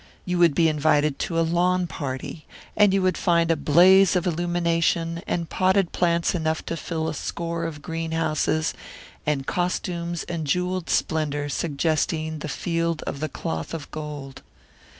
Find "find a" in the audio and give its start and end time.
3.19-3.55